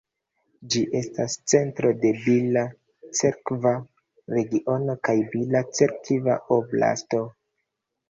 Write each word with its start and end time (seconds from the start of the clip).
Ĝi 0.75 0.79
estas 0.99 1.35
centro 1.53 1.91
de 2.05 2.13
Bila-Cerkva 2.23 3.75
regiono 4.39 4.99
kaj 5.11 5.19
Bila-Cerkva 5.37 6.43
oblasto. 6.61 7.27